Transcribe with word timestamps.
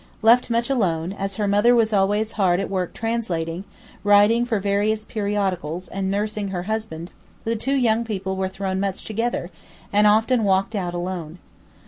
Left 0.23 0.49
much 0.49 0.67
alone, 0.67 1.13
as 1.13 1.35
her 1.35 1.47
mother 1.47 1.75
was 1.75 1.93
always 1.93 2.31
hard 2.31 2.59
at 2.59 2.71
work 2.71 2.91
translating, 2.91 3.65
writing 4.03 4.45
for 4.47 4.59
various 4.59 5.05
periodicals 5.05 5.87
and 5.89 6.09
nursing 6.09 6.47
her 6.47 6.63
husband, 6.63 7.11
the 7.43 7.55
two 7.55 7.75
young 7.75 8.03
people 8.03 8.35
were 8.35 8.49
thrown 8.49 8.79
much 8.79 9.05
together, 9.05 9.51
and 9.93 10.07
often 10.07 10.43
walked 10.43 10.73
out 10.73 10.95
alone. 10.95 11.37